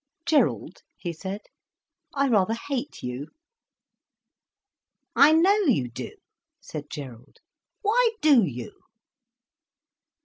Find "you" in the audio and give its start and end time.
3.03-3.27, 5.67-5.91, 8.43-8.81